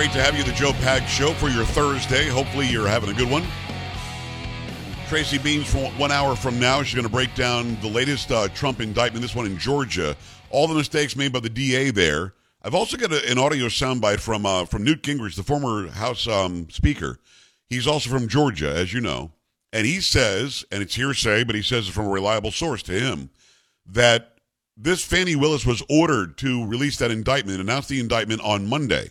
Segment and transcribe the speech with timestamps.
[0.00, 2.26] Great to have you, the Joe Pag Show, for your Thursday.
[2.26, 3.44] Hopefully, you're having a good one.
[5.10, 8.48] Tracy Beans, for one hour from now, she's going to break down the latest uh,
[8.48, 10.16] Trump indictment, this one in Georgia,
[10.48, 12.32] all the mistakes made by the DA there.
[12.62, 16.26] I've also got a, an audio soundbite from uh, from Newt Gingrich, the former House
[16.26, 17.18] um, Speaker.
[17.68, 19.32] He's also from Georgia, as you know.
[19.70, 22.92] And he says, and it's hearsay, but he says it from a reliable source to
[22.92, 23.28] him,
[23.84, 24.38] that
[24.78, 29.10] this Fannie Willis was ordered to release that indictment, announce the indictment on Monday.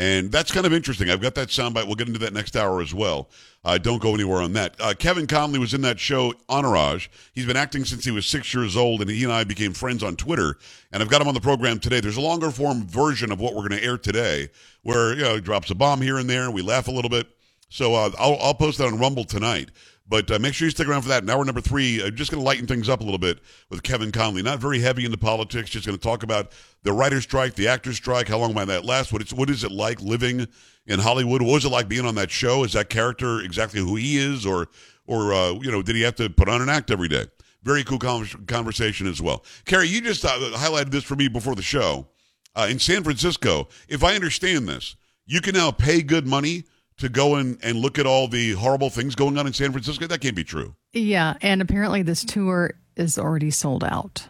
[0.00, 1.10] And that's kind of interesting.
[1.10, 1.84] I've got that soundbite.
[1.84, 3.28] We'll get into that next hour as well.
[3.62, 4.74] Uh, don't go anywhere on that.
[4.80, 7.08] Uh, Kevin Conley was in that show, Entourage.
[7.34, 10.02] He's been acting since he was six years old, and he and I became friends
[10.02, 10.56] on Twitter.
[10.90, 12.00] And I've got him on the program today.
[12.00, 14.48] There's a longer form version of what we're going to air today,
[14.84, 16.50] where you know he drops a bomb here and there.
[16.50, 17.28] We laugh a little bit.
[17.68, 19.68] So uh, I'll, I'll post that on Rumble tonight.
[20.10, 21.24] But uh, make sure you stick around for that.
[21.24, 23.38] Now we're number three, I'm just going to lighten things up a little bit
[23.70, 24.42] with Kevin Conley.
[24.42, 26.50] Not very heavy into politics, just going to talk about
[26.82, 29.62] the writer's strike, the actor's strike, how long might that last, what, it's, what is
[29.62, 30.48] it like living
[30.86, 31.42] in Hollywood?
[31.42, 32.64] What was it like being on that show?
[32.64, 34.44] Is that character exactly who he is?
[34.44, 34.66] Or,
[35.06, 37.26] or uh, you know, did he have to put on an act every day?
[37.62, 39.44] Very cool conversation as well.
[39.64, 42.08] Carrie, you just uh, highlighted this for me before the show.
[42.56, 46.64] Uh, in San Francisco, if I understand this, you can now pay good money
[47.00, 50.06] to go and, and look at all the horrible things going on in San Francisco?
[50.06, 50.74] That can't be true.
[50.92, 54.28] Yeah, and apparently this tour is already sold out.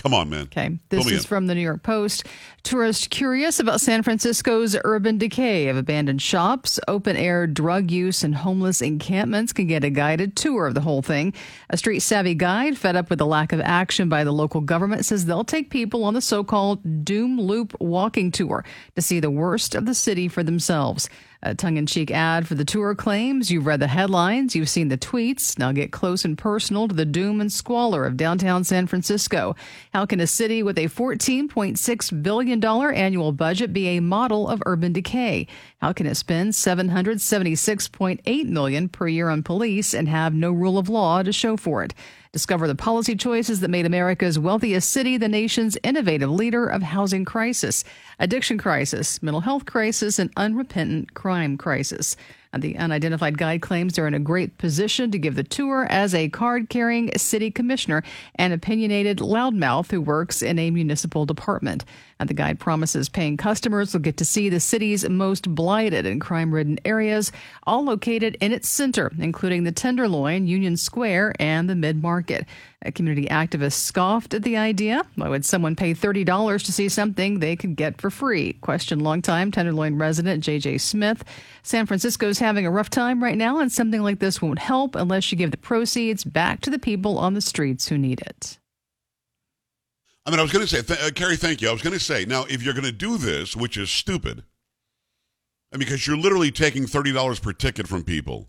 [0.00, 0.44] Come on, man.
[0.44, 0.78] Okay.
[0.88, 1.28] This is in.
[1.28, 2.26] from the New York Post.
[2.62, 8.34] Tourists curious about San Francisco's urban decay of abandoned shops, open air drug use, and
[8.34, 11.34] homeless encampments can get a guided tour of the whole thing.
[11.68, 15.04] A street savvy guide, fed up with the lack of action by the local government,
[15.04, 18.64] says they'll take people on the so called Doom Loop walking tour
[18.96, 21.10] to see the worst of the city for themselves.
[21.42, 24.88] A tongue in cheek ad for the tour claims you've read the headlines, you've seen
[24.88, 25.58] the tweets.
[25.58, 29.56] Now get close and personal to the doom and squalor of downtown San Francisco.
[29.94, 34.92] How can a city with a $14.6 billion annual budget be a model of urban
[34.92, 35.46] decay?
[35.80, 40.90] How can it spend 776.8 million per year on police and have no rule of
[40.90, 41.94] law to show for it?
[42.32, 47.24] Discover the policy choices that made America's wealthiest city the nation's innovative leader of housing
[47.24, 47.82] crisis,
[48.18, 52.14] addiction crisis, mental health crisis, and unrepentant crime crisis.
[52.52, 56.14] And the unidentified guide claims they're in a great position to give the tour as
[56.14, 58.02] a card carrying city commissioner
[58.34, 61.84] and opinionated loudmouth who works in a municipal department.
[62.20, 66.20] And the guide promises paying customers will get to see the city's most blighted and
[66.20, 67.32] crime ridden areas,
[67.66, 72.46] all located in its center, including the Tenderloin, Union Square, and the Mid Market.
[72.82, 75.02] A community activist scoffed at the idea.
[75.16, 78.52] Why would someone pay $30 to see something they could get for free?
[78.60, 80.76] Questioned longtime Tenderloin resident J.J.
[80.76, 81.24] Smith.
[81.62, 85.32] San Francisco's having a rough time right now, and something like this won't help unless
[85.32, 88.59] you give the proceeds back to the people on the streets who need it.
[90.26, 91.68] I mean, I was going to say, th- uh, Carrie, thank you.
[91.68, 94.44] I was going to say, now, if you're going to do this, which is stupid,
[95.72, 98.48] and because you're literally taking $30 per ticket from people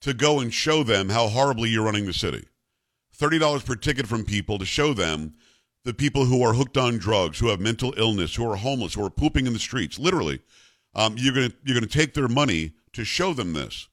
[0.00, 2.46] to go and show them how horribly you're running the city.
[3.16, 5.34] $30 per ticket from people to show them
[5.84, 9.04] the people who are hooked on drugs, who have mental illness, who are homeless, who
[9.04, 9.98] are pooping in the streets.
[9.98, 10.40] Literally,
[10.94, 13.88] um, you're going you're going to take their money to show them this.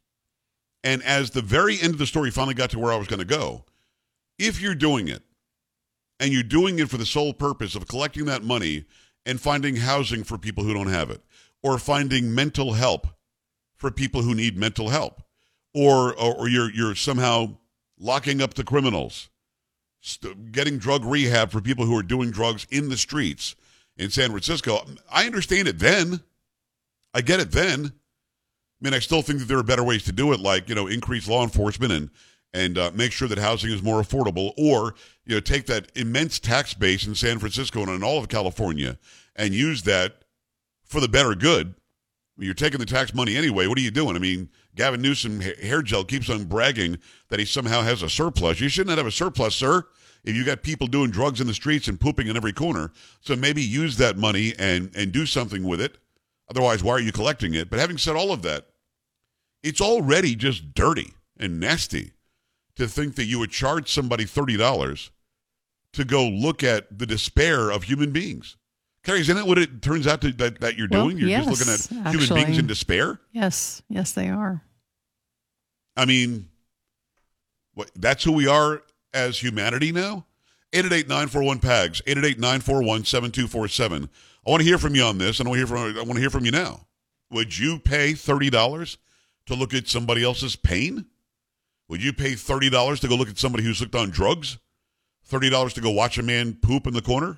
[0.84, 3.20] And as the very end of the story finally got to where I was going
[3.20, 3.66] to go,
[4.38, 5.24] if you're doing it
[6.20, 8.86] and you're doing it for the sole purpose of collecting that money
[9.26, 11.22] and finding housing for people who don't have it,
[11.64, 13.08] or finding mental help
[13.76, 15.22] for people who need mental help,
[15.74, 17.58] or or, or you're you're somehow
[18.00, 19.30] locking up the criminals,
[20.02, 23.56] st- getting drug rehab for people who are doing drugs in the streets
[23.98, 24.86] in San Francisco.
[25.12, 26.22] I understand it then.
[27.14, 27.94] I get it then.
[28.82, 30.76] I mean, I still think that there are better ways to do it, like you
[30.76, 32.10] know, increase law enforcement and
[32.56, 34.96] and uh, make sure that housing is more affordable, or
[35.26, 38.98] you know, take that immense tax base in San Francisco and in all of California
[39.36, 40.24] and use that
[40.86, 41.76] for the better good.
[42.38, 43.68] You're taking the tax money anyway.
[43.68, 44.16] What are you doing?
[44.16, 46.98] I mean, Gavin Newsom hair gel keeps on bragging
[47.30, 48.62] that he somehow has a surplus.
[48.62, 49.84] You shouldn't have a surplus, sir.
[50.24, 53.36] If you got people doing drugs in the streets and pooping in every corner, so
[53.36, 55.98] maybe use that money and and do something with it.
[56.50, 57.70] Otherwise, why are you collecting it?
[57.70, 58.68] But having said all of that,
[59.62, 62.12] it's already just dirty and nasty
[62.76, 65.12] to think that you would charge somebody thirty dollars
[65.94, 68.58] to go look at the despair of human beings.
[69.04, 71.18] Carrie, isn't that what it turns out to, that, that you're well, doing?
[71.18, 73.22] You're yes, just looking at actually, human beings in despair?
[73.32, 74.64] Yes, yes, they are.
[75.96, 76.50] I mean,
[77.76, 78.82] what, that's who we are
[79.14, 80.26] as humanity now?
[80.74, 84.10] 888-941-PAGS, 888-941-7247.
[84.46, 86.02] I want to hear from you on this, and I want to hear from, I
[86.02, 86.88] want to hear from you now.
[87.32, 88.98] Would you pay $30
[89.46, 91.06] to look at somebody else's pain?
[91.88, 94.58] Would you pay $30 to go look at somebody who's hooked on drugs?
[95.30, 97.38] $30 to go watch a man poop in the corner?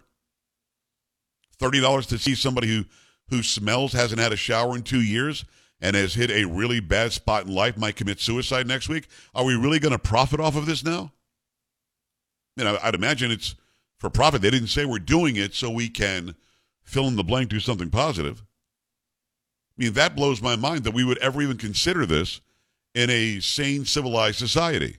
[1.60, 2.86] $30 to see somebody who
[3.30, 5.46] who smells hasn't had a shower in two years
[5.82, 9.08] and has hit a really bad spot in life might commit suicide next week.
[9.36, 11.12] Are we really going to profit off of this now?
[12.56, 13.56] You know, I'd imagine it's
[14.00, 14.42] for profit.
[14.42, 16.36] They didn't say we're doing it so we can
[16.84, 18.42] fill in the blank, do something positive.
[19.78, 22.42] I mean, that blows my mind that we would ever even consider this
[22.98, 24.98] in a sane, civilized society.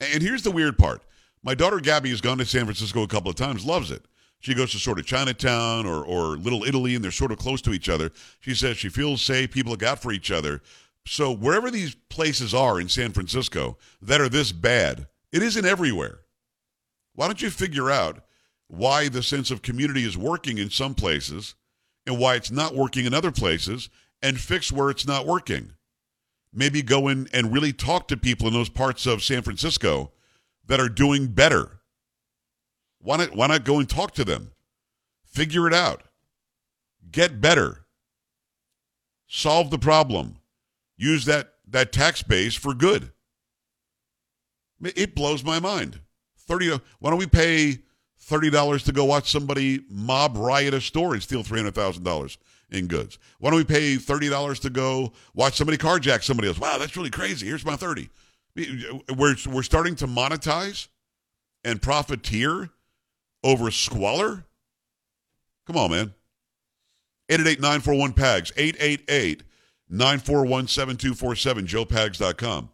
[0.00, 1.02] And here's the weird part.
[1.42, 4.06] My daughter Gabby has gone to San Francisco a couple of times, loves it.
[4.40, 7.60] She goes to sort of Chinatown or, or Little Italy, and they're sort of close
[7.62, 8.12] to each other.
[8.40, 10.62] She says she feels safe, people look out for each other.
[11.06, 16.20] So wherever these places are in San Francisco that are this bad, it isn't everywhere.
[17.14, 18.24] Why don't you figure out
[18.68, 21.56] why the sense of community is working in some places
[22.06, 23.90] and why it's not working in other places
[24.22, 25.72] and fix where it's not working?
[26.56, 30.10] Maybe go in and really talk to people in those parts of San Francisco
[30.66, 31.76] that are doing better
[33.06, 34.50] why not, why not go and talk to them?
[35.24, 36.02] Figure it out.
[37.08, 37.86] Get better.
[39.28, 40.38] Solve the problem.
[40.96, 43.12] Use that, that tax base for good.
[44.82, 46.00] It blows my mind.
[46.48, 47.78] 30 why don't we pay
[48.20, 52.36] $30 to go watch somebody mob riot a store and steal $300,000
[52.70, 53.18] in goods?
[53.38, 56.58] Why don't we pay $30 to go watch somebody carjack somebody else?
[56.58, 57.46] Wow, that's really crazy.
[57.46, 58.08] Here's my 30.
[59.14, 60.88] We're, we're starting to monetize
[61.64, 62.70] and profiteer
[63.44, 64.44] over squalor?
[65.66, 66.14] Come on, man.
[67.30, 68.52] 888-941-PAGS.
[69.90, 72.70] 888-941-7247, joepags.com.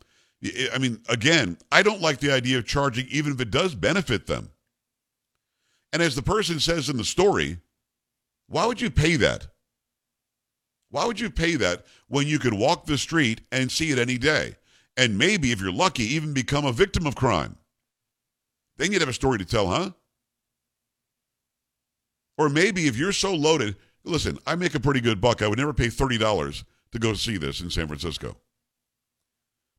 [0.75, 4.27] I mean, again, I don't like the idea of charging even if it does benefit
[4.27, 4.51] them.
[5.93, 7.59] And as the person says in the story,
[8.49, 9.47] why would you pay that?
[10.93, 14.19] Why would you pay that when you could walk the street and see it any
[14.19, 14.57] day?
[14.95, 17.57] And maybe, if you're lucky, even become a victim of crime.
[18.77, 19.93] Then you'd have a story to tell, huh?
[22.37, 25.41] Or maybe if you're so loaded, listen, I make a pretty good buck.
[25.41, 28.37] I would never pay $30 to go see this in San Francisco.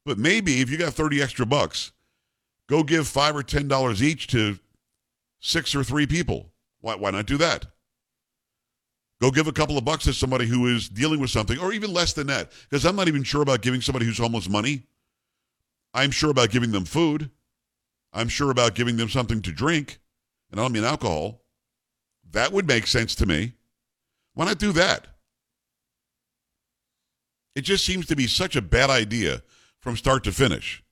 [0.05, 1.91] But maybe if you got 30 extra bucks,
[2.67, 4.57] go give 5 or $10 each to
[5.39, 6.49] six or three people.
[6.81, 7.67] Why, why not do that?
[9.23, 11.93] Go give a couple of bucks to somebody who is dealing with something, or even
[11.93, 12.51] less than that.
[12.69, 14.83] Because I'm not even sure about giving somebody who's homeless money.
[15.93, 17.29] I'm sure about giving them food.
[18.11, 19.99] I'm sure about giving them something to drink.
[20.51, 21.41] And I don't mean alcohol.
[22.31, 23.53] That would make sense to me.
[24.33, 25.07] Why not do that?
[27.55, 29.41] It just seems to be such a bad idea
[29.79, 30.83] from start to finish.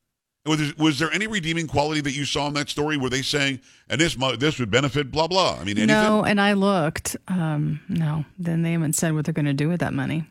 [0.43, 2.97] Was there, was there any redeeming quality that you saw in that story?
[2.97, 5.57] Were they saying, and this this would benefit, blah blah?
[5.59, 5.87] I mean, anything?
[5.87, 6.23] no.
[6.23, 7.15] And I looked.
[7.27, 10.25] Um, no, then they haven't said what they're going to do with that money.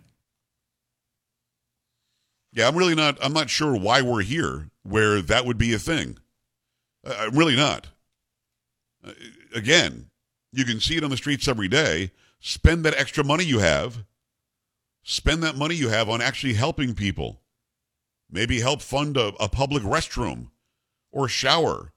[2.52, 3.18] Yeah, I'm really not.
[3.22, 6.18] I'm not sure why we're here where that would be a thing.
[7.06, 7.88] Uh, I'm really not.
[9.06, 9.12] Uh,
[9.54, 10.10] again,
[10.52, 12.10] you can see it on the streets every day.
[12.40, 14.04] Spend that extra money you have.
[15.04, 17.40] Spend that money you have on actually helping people.
[18.32, 20.48] Maybe help fund a, a public restroom
[21.10, 21.92] or shower,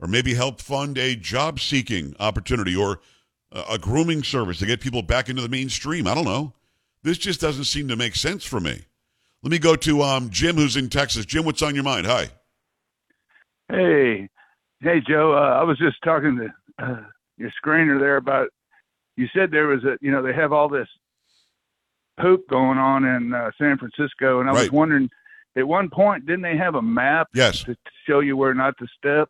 [0.00, 3.00] or maybe help fund a job seeking opportunity or
[3.52, 6.06] a, a grooming service to get people back into the mainstream.
[6.06, 6.54] I don't know.
[7.02, 8.86] This just doesn't seem to make sense for me.
[9.42, 11.26] Let me go to um, Jim, who's in Texas.
[11.26, 12.06] Jim, what's on your mind?
[12.06, 12.30] Hi.
[13.70, 14.28] Hey,
[14.80, 15.34] hey, Joe.
[15.34, 17.00] Uh, I was just talking to uh,
[17.36, 18.48] your screener there about
[19.16, 20.88] you said there was a you know they have all this
[22.20, 24.62] poop going on in uh, San Francisco, and I Right.
[24.62, 25.10] was wondering
[25.56, 28.86] at one point didn't they have a map Yes, to show you where not to
[28.98, 29.28] step?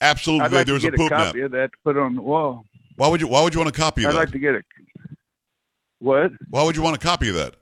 [0.00, 0.46] absolutely.
[0.46, 1.26] I'd like there was to get a, poop map.
[1.28, 2.64] copy of that to put on the wall.
[2.96, 3.28] Why would you?
[3.28, 4.18] Why would you want a copy of I'd that?
[4.18, 4.62] like to get a
[5.98, 6.32] what?
[6.50, 7.54] Why would you want a copy of that?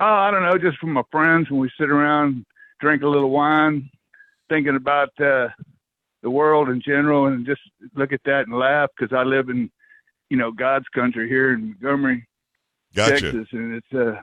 [0.00, 2.44] Oh, I don't know, just from my friends when we sit around,
[2.80, 3.88] drink a little wine,
[4.48, 5.48] thinking about uh,
[6.22, 7.60] the world in general, and just
[7.94, 9.70] look at that and laugh because I live in,
[10.28, 12.26] you know, God's country here in Montgomery,
[12.94, 13.20] Gotcha.
[13.32, 14.20] Texas, and it's uh.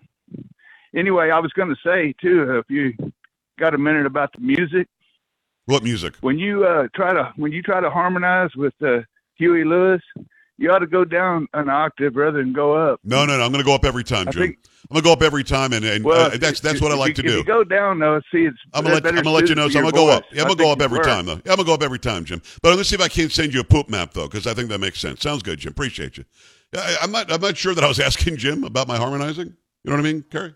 [0.95, 2.93] Anyway, I was going to say too, if you
[3.59, 4.87] got a minute about the music,
[5.65, 6.15] What music?
[6.21, 8.99] when you uh try to when you try to harmonize with uh,
[9.35, 10.01] Huey Lewis,
[10.57, 12.99] you ought to go down an octave rather than go up.
[13.03, 13.43] No, no, no.
[13.43, 14.41] I'm going to go up every time, Jim.
[14.43, 14.57] think-
[14.89, 16.95] I'm going to go up every time, and, and Well, uh, that's that's what I
[16.95, 17.37] like you, to do.
[17.37, 19.67] you go down though, see it's I'm gonna let better I'm gonna let you know.
[19.69, 20.23] So I'm gonna go up.
[20.31, 21.33] Yeah, I'm gonna go up every time though.
[21.45, 22.41] Yeah, I'm gonna go up every time, Jim.
[22.63, 24.69] But let's see if I can't send you a poop map though, because I think
[24.69, 25.21] that makes sense.
[25.21, 25.71] Sounds good, Jim.
[25.71, 26.23] Appreciate you.
[26.75, 27.29] I, I'm not.
[27.31, 29.47] I'm not sure that I was asking Jim about my harmonizing.
[29.83, 30.55] You know what I mean, Carrie?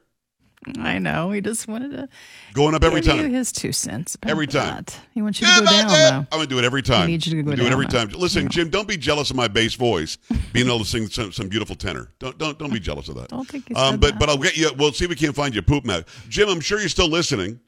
[0.80, 1.32] I know.
[1.32, 2.10] He just wanted to
[2.54, 3.30] Going up every time.
[3.32, 4.16] his two cents.
[4.16, 4.76] About Every time.
[4.86, 5.00] that.
[5.14, 6.18] He wants you to go down, though.
[6.20, 7.08] I'm gonna do it every time.
[7.08, 8.06] need you to go I'm gonna do it every though.
[8.06, 8.10] time.
[8.20, 8.50] Listen, Yeah.
[8.50, 10.18] Jim, don't be jealous of my bass voice,
[10.54, 12.10] being able to sing some, some beautiful tenor.
[12.20, 13.30] Don't don't don't be jealous of that.
[13.30, 14.20] Don't think he Um, but that.
[14.20, 14.70] but I'll get you.
[14.78, 16.08] We'll see if we can't find you a poop map.
[16.30, 17.60] Jim, I'm sure you're still listening,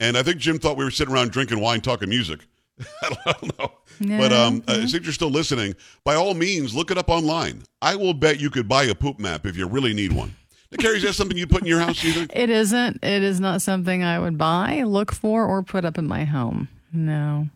[0.00, 2.40] and I think Jim thought we were sitting around drinking wine, talking music
[3.02, 3.72] I don't know.
[4.18, 7.62] But um, uh, since you're still listening, by all means, look it up online.
[7.80, 10.34] I will bet you could buy a poop map if you really need one.
[10.70, 12.02] Now, Carrie, is that something you put in your house?
[12.02, 12.32] You think?
[12.34, 13.02] It isn't.
[13.04, 16.68] It is not something I would buy, look for, or put up in my home.
[16.92, 17.48] No.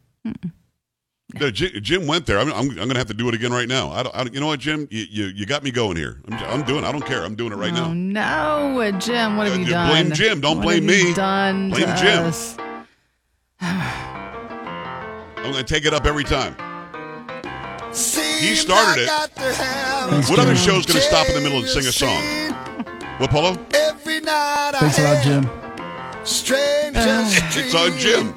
[1.38, 2.38] No, Jim, Jim went there.
[2.38, 3.90] I'm, I'm, I'm going to have to do it again right now.
[3.90, 4.88] I don't, I don't, you know what, Jim?
[4.90, 6.20] You, you, you got me going here.
[6.28, 6.84] I'm, I'm doing.
[6.84, 7.24] I don't care.
[7.24, 8.72] I'm doing it right oh now.
[8.72, 9.36] no, Jim!
[9.36, 9.88] What have Uh, you uh, done?
[9.90, 10.40] blame Jim.
[10.40, 11.14] Don't What blame have you me.
[11.14, 12.24] Done Blame to Jim.
[12.24, 12.56] us?
[13.60, 16.54] I'm going to take it up every time.
[17.92, 19.08] He started it.
[19.08, 20.30] it.
[20.30, 22.49] What other show's going to stop in the middle and sing a song?
[23.20, 23.50] What, Polo?
[23.74, 25.50] Every night Thanks a lot, Jim.
[26.24, 28.34] Strangest It's on Jim.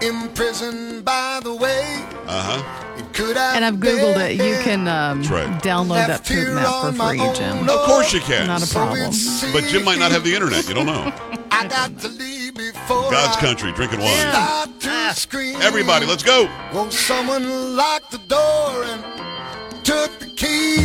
[0.00, 1.82] Imprisoned by the way
[2.26, 3.02] Uh huh.
[3.12, 4.36] could have And I've googled it.
[4.36, 5.46] You can um, right.
[5.62, 7.34] download that Left poop map for free, own.
[7.34, 7.68] Jim.
[7.68, 8.46] Of course you can.
[8.46, 9.10] Not a problem.
[9.12, 10.66] it But Jim might not have the internet.
[10.66, 11.12] You don't know.
[11.50, 14.16] I got to leave before God's country, drinking wine.
[14.16, 15.60] start to scream.
[15.60, 16.48] Everybody, let's go.
[16.72, 20.76] Won't someone lock the door and took the key?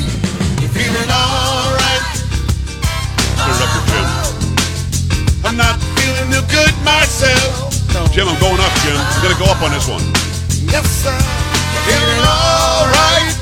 [0.62, 1.67] You feeling alright?
[6.58, 7.70] Good myself.
[8.14, 8.98] Jim, I'm going up, Jim.
[8.98, 10.02] I'm going to go up on this one.
[10.66, 11.14] Yes, sir.
[11.14, 13.34] You feeling alright?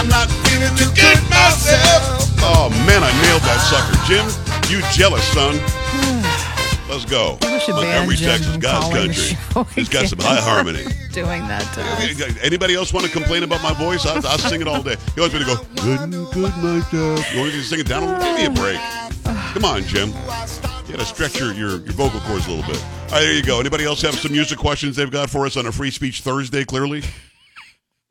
[0.00, 2.24] I'm not feeling too good myself.
[2.40, 3.96] Oh, man, I nailed that sucker.
[4.08, 4.24] Jim,
[4.72, 5.60] you jealous, son.
[6.88, 7.38] Let's go.
[7.40, 9.36] We should Look, every Jim Texas from God's country.
[9.52, 10.84] show He's got some high harmony.
[11.12, 12.36] Doing that to us.
[12.42, 14.04] Anybody else want to complain about my voice?
[14.04, 14.96] I'll, I'll sing it all day.
[15.14, 17.32] He wants me to go, good, good my myself.
[17.32, 18.02] You want me to sing it down?
[18.20, 18.80] Give me a break.
[19.52, 20.08] Come on, Jim.
[20.08, 20.14] You
[20.96, 22.82] got to stretch your, your, your vocal cords a little bit.
[22.82, 23.60] All right, there you go.
[23.60, 26.64] Anybody else have some music questions they've got for us on a Free Speech Thursday,
[26.64, 27.02] clearly?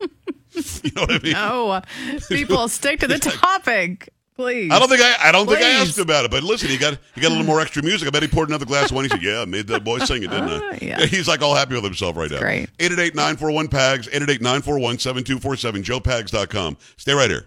[0.00, 1.32] you know what I mean?
[1.32, 1.82] No,
[2.28, 4.70] people stick to the topic, please.
[4.70, 5.88] I don't think I, I don't think I Please.
[5.90, 8.06] asked about it, but listen, he got he got a little more extra music.
[8.06, 9.04] I bet he poured another glass of wine.
[9.04, 11.06] He said, "Yeah, I made that boy sing it, didn't I?" Uh, yeah.
[11.06, 12.38] He's like all happy with himself right now.
[12.38, 12.68] great.
[12.78, 14.08] Eight eight eight nine four one Pags.
[14.12, 15.82] Eight eight eight nine four one seven two four seven.
[15.82, 16.76] JoePags.com.
[16.96, 17.46] Stay right here.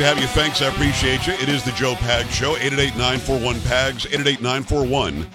[0.00, 0.26] To have you.
[0.28, 0.62] Thanks.
[0.62, 1.34] I appreciate you.
[1.34, 2.54] It is the Joe Pag Show.
[2.54, 4.06] 888-941-PAGS.
[4.06, 5.26] 888-941-7247.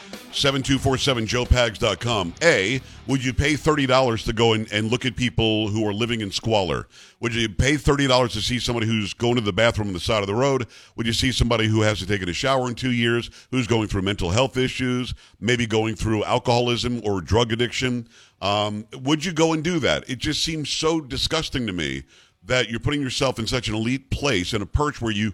[1.27, 2.33] JoePags.com.
[2.41, 6.21] A, would you pay $30 to go and, and look at people who are living
[6.21, 6.87] in squalor?
[7.19, 10.21] Would you pay $30 to see somebody who's going to the bathroom on the side
[10.21, 10.65] of the road?
[10.95, 14.01] Would you see somebody who hasn't taken a shower in two years, who's going through
[14.01, 18.07] mental health issues, maybe going through alcoholism or drug addiction?
[18.41, 20.09] Um, would you go and do that?
[20.09, 22.03] It just seems so disgusting to me
[22.45, 25.33] that you're putting yourself in such an elite place in a perch where you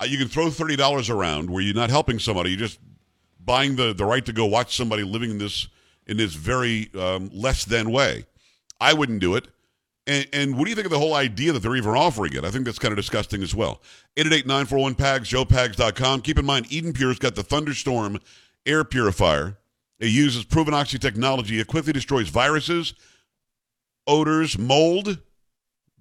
[0.00, 2.78] uh, you can throw thirty dollars around where you're not helping somebody, you're just
[3.44, 5.68] buying the the right to go watch somebody living in this
[6.06, 8.26] in this very um, less than way.
[8.80, 9.48] I wouldn't do it.
[10.06, 12.44] And, and what do you think of the whole idea that they're even offering it?
[12.44, 13.80] I think that's kind of disgusting as well.
[14.16, 16.22] 888-941-PAGS, joepags.com.
[16.22, 18.18] Keep in mind, Eden Pure's got the Thunderstorm
[18.66, 19.58] air purifier.
[20.00, 21.60] It uses proven oxy technology.
[21.60, 22.94] It quickly destroys viruses,
[24.08, 25.18] odors, mold,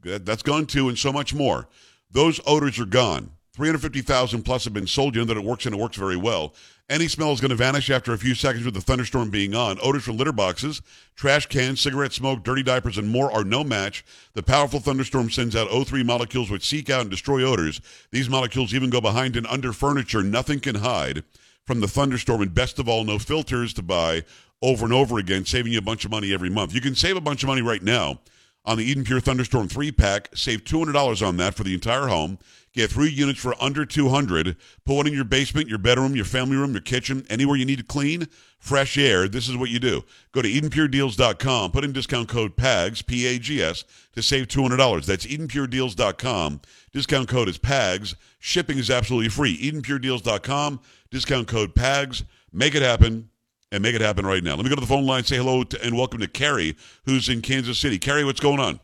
[0.04, 1.68] That's gone too, and so much more.
[2.12, 3.32] Those odors are gone.
[3.54, 5.14] 350,000 plus have been sold.
[5.16, 6.54] You know that it works and it works very well.
[6.90, 9.78] Any smell is going to vanish after a few seconds with the thunderstorm being on.
[9.82, 10.82] Odors from litter boxes,
[11.16, 14.04] trash cans, cigarette smoke, dirty diapers, and more are no match.
[14.34, 17.80] The powerful thunderstorm sends out O3 molecules which seek out and destroy odors.
[18.12, 20.24] These molecules even go behind and under furniture.
[20.24, 21.24] Nothing can hide
[21.66, 22.42] from the thunderstorm.
[22.42, 24.24] And best of all, no filters to buy
[24.62, 26.74] over and over again, saving you a bunch of money every month.
[26.74, 28.20] You can save a bunch of money right now
[28.66, 30.30] on the Eden Pure Thunderstorm 3 pack.
[30.36, 32.38] Save $200 on that for the entire home.
[32.74, 36.56] Get three units for under 200 Put one in your basement, your bedroom, your family
[36.56, 38.28] room, your kitchen, anywhere you need to clean,
[38.60, 39.28] fresh air.
[39.28, 40.04] This is what you do.
[40.32, 41.72] Go to EdenPureDeals.com.
[41.72, 45.06] Put in discount code PAGS, P-A-G-S, to save $200.
[45.06, 46.62] That's EdenPureDeals.com.
[46.94, 48.16] Discount code is PAGS.
[48.40, 49.58] Shipping is absolutely free.
[49.58, 50.80] EdenPureDeals.com.
[51.10, 52.24] Discount code PAGS.
[52.54, 53.31] Make it happen
[53.72, 54.56] and make it happen right now.
[54.56, 56.76] Let me go to the phone line, say hello to, and welcome to Carrie,
[57.06, 57.98] who's in Kansas City.
[57.98, 58.80] Carrie, what's going on?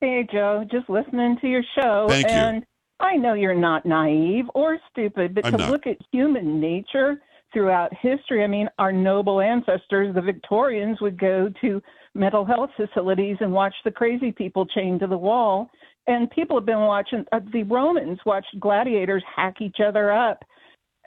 [0.00, 2.06] Hey, Joe, just listening to your show.
[2.08, 2.34] Thank you.
[2.34, 2.64] and
[3.00, 5.70] I know you're not naive or stupid, but I'm to not.
[5.70, 7.20] look at human nature
[7.52, 11.82] throughout history, I mean, our noble ancestors, the Victorians, would go to
[12.14, 15.70] mental health facilities and watch the crazy people chained to the wall
[16.06, 20.44] And people have been watching, uh, the Romans watched gladiators hack each other up.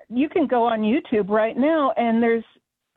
[0.10, 2.44] You can go on YouTube right now, and there's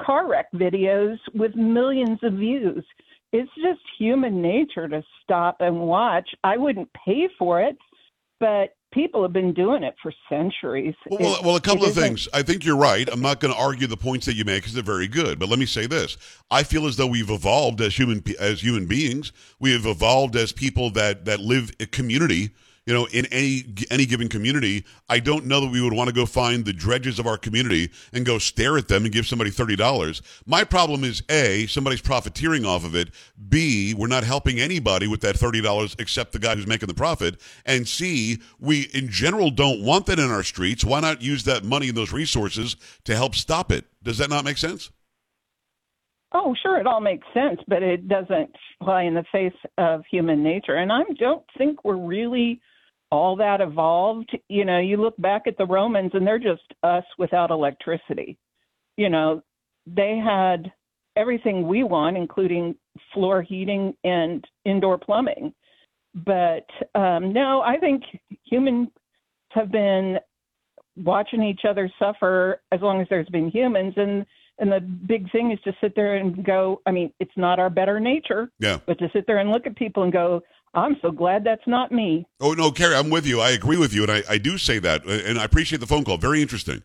[0.00, 2.84] car wreck videos with millions of views.
[3.32, 6.28] It's just human nature to stop and watch.
[6.44, 7.76] I wouldn't pay for it,
[8.40, 10.94] but people have been doing it for centuries.
[11.10, 12.26] Well, well, It- well, a couple of things.
[12.32, 13.06] I think you're right.
[13.12, 15.38] I'm not going to argue the points that you make because they're very good.
[15.38, 16.16] But let me say this:
[16.50, 19.32] I feel as though we've evolved as human as human beings.
[19.60, 22.50] We have evolved as people that that live a community.
[22.88, 26.14] You know, in any any given community, I don't know that we would want to
[26.14, 29.50] go find the dredges of our community and go stare at them and give somebody
[29.50, 30.22] thirty dollars.
[30.46, 33.10] My problem is a somebody's profiteering off of it.
[33.46, 36.94] B we're not helping anybody with that thirty dollars except the guy who's making the
[36.94, 37.38] profit.
[37.66, 40.82] And C we in general don't want that in our streets.
[40.82, 43.84] Why not use that money and those resources to help stop it?
[44.02, 44.90] Does that not make sense?
[46.32, 50.42] Oh, sure, it all makes sense, but it doesn't fly in the face of human
[50.42, 50.76] nature.
[50.76, 52.62] And I don't think we're really
[53.10, 54.36] all that evolved.
[54.48, 58.38] You know, you look back at the Romans and they're just us without electricity.
[58.96, 59.42] You know,
[59.86, 60.72] they had
[61.16, 62.74] everything we want, including
[63.12, 65.52] floor heating and indoor plumbing.
[66.14, 68.02] But um, no, I think
[68.44, 68.88] humans
[69.50, 70.18] have been
[70.96, 74.26] watching each other suffer as long as there's been humans and
[74.60, 77.70] and the big thing is to sit there and go i mean it's not our
[77.70, 78.78] better nature Yeah.
[78.84, 80.42] but to sit there and look at people and go
[80.78, 83.40] i'm so glad that's not me Oh no, Carrie, I'm with you.
[83.40, 86.04] I agree with you, and I, I do say that, and I appreciate the phone
[86.04, 86.18] call.
[86.18, 86.82] Very interesting.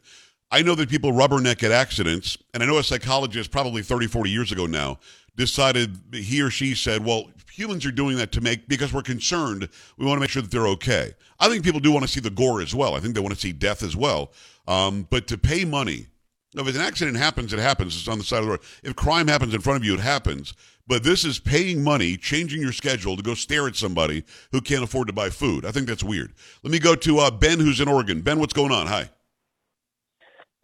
[0.50, 4.30] I know that people rubberneck at accidents, and I know a psychologist probably 30, 40
[4.32, 5.00] years ago now
[5.36, 9.70] decided he or she said, well, humans are doing that to make because we're concerned.
[9.98, 11.14] We want to make sure that they're okay.
[11.40, 12.96] I think people do want to see the gore as well.
[12.96, 14.32] I think they want to see death as well.
[14.68, 16.08] Um, but to pay money,
[16.56, 17.96] if an accident happens, it happens.
[17.96, 18.62] It's on the side of the road.
[18.84, 20.54] If crime happens in front of you, it happens.
[20.86, 24.84] But this is paying money, changing your schedule to go stare at somebody who can't
[24.84, 25.66] afford to buy food.
[25.66, 26.34] I think that's weird.
[26.62, 28.22] Let me go to uh, Ben, who's in Oregon.
[28.22, 28.88] Ben, what's going on?
[28.88, 29.10] Hi.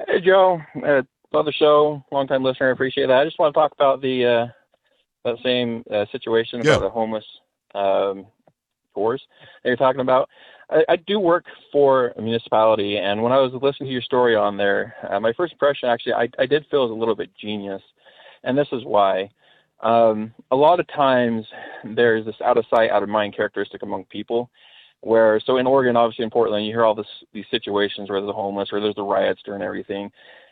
[0.08, 0.62] Hey, Joe.
[0.86, 2.04] Uh, love the show.
[2.12, 2.72] Long time listener.
[2.72, 3.18] Appreciate that.
[3.18, 4.48] I just want to talk about the uh,
[5.26, 6.76] that same uh, situation Yeah.
[6.76, 7.26] about the homeless
[7.74, 8.26] um,
[8.94, 9.22] tours
[9.64, 10.30] that you're talking about.
[10.70, 14.36] I, I do work for a municipality, and when I was listening to your story
[14.36, 17.30] on there, uh, my first impression actually, I, I did feel was a little bit
[17.40, 17.82] genius,
[18.44, 19.30] and this is why.
[19.82, 21.46] Um, a lot of times
[21.84, 24.50] there's this out of sight, out of mind characteristic among people
[25.02, 28.30] where so in Oregon, obviously in Portland, you hear all this these situations where there's
[28.30, 30.12] the homeless or there's the riots during everything.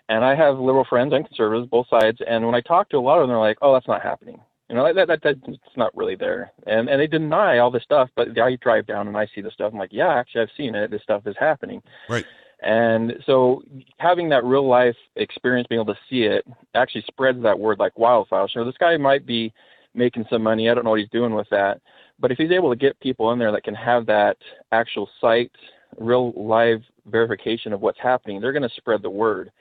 [0.10, 3.00] And I have liberal friends and conservatives, both sides, and when I talk to a
[3.00, 5.78] lot of them, they're like, "Oh, that's not happening." You know, that that, that it's
[5.78, 8.10] not really there, and and they deny all this stuff.
[8.16, 9.72] But I drive down and I see the stuff.
[9.74, 10.92] I'm like, "Yeah, actually, I've seen it.
[10.92, 12.26] This stuff is happening." Right.
[12.62, 13.62] And so
[13.98, 17.98] having that real life experience, being able to see it, actually spreads that word like
[17.98, 18.48] wildfire.
[18.52, 19.54] So this guy might be
[19.93, 20.70] making some money.
[20.70, 21.82] I don't know what he's doing with that.
[22.20, 24.38] But if he's able to get people in there that can have that
[24.72, 25.52] actual sight,
[26.00, 29.52] real live verification of what's happening, they're going to spread the word.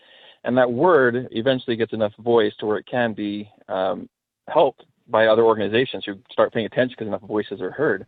[0.45, 4.09] And that word eventually gets enough voice to where it can be um,
[4.49, 8.07] helped by other organizations who start paying attention because enough voices are heard.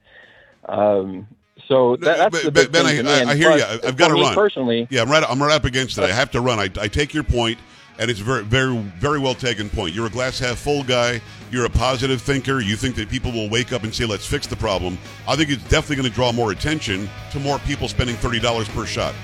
[0.68, 1.26] Um,
[1.66, 3.30] so that, that's Ben- the big Ben, thing I- to me.
[3.30, 3.88] I- I hear plus, you.
[3.88, 4.34] I've gotta run.
[4.34, 5.24] Personally, Yeah, I'm right.
[5.28, 6.04] I'm right up against it.
[6.04, 6.58] I have to run.
[6.58, 7.58] I, I take your point,
[7.98, 9.94] and it's a very, very, very well taken point.
[9.94, 11.20] You're a glass half full guy.
[11.50, 12.60] You're a positive thinker.
[12.60, 15.50] You think that people will wake up and say, "Let's fix the problem." I think
[15.50, 19.14] it's definitely going to draw more attention to more people spending thirty dollars per shot.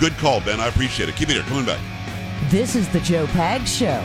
[0.00, 0.60] Good call, Ben.
[0.60, 1.16] I appreciate it.
[1.16, 1.42] Keep it here.
[1.42, 1.80] Coming back.
[2.50, 4.02] This is the Joe Pag Show.